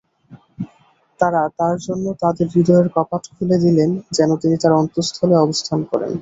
[1.19, 6.11] তারা তাঁর জন্য তাঁদের হৃদয়ের কপাট খুলে দিলেন যেন তিনি তার অন্তঃস্থলে অবস্থান করেন।